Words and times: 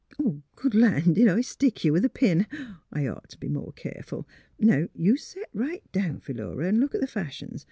Good 0.55 0.73
land! 0.73 1.13
did 1.13 1.27
I 1.27 1.41
stick 1.41 1.85
you 1.85 1.93
with 1.93 2.03
a 2.03 2.09
pin? 2.09 2.47
I 2.91 3.03
'd 3.03 3.07
ought 3.07 3.29
t' 3.29 3.37
be 3.39 3.47
more 3.47 3.71
keerf 3.73 4.11
ul. 4.11 4.27
Now 4.59 4.87
you 4.95 5.15
set 5.15 5.47
right 5.53 5.83
down, 5.91 6.21
Philura, 6.21 6.69
an' 6.69 6.79
look 6.79 6.95
at 6.95 7.01
the 7.01 7.05
fashions. 7.05 7.59